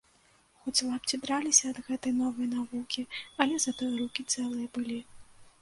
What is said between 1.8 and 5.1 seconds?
гэтай новай навукі, але затое рукі цэлыя былі.